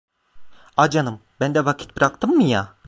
A 0.77 0.89
canım, 0.89 1.19
ben 1.39 1.55
de 1.55 1.65
vakit 1.65 1.95
bıraktım 1.95 2.31
mı 2.35 2.43
ya? 2.43 2.75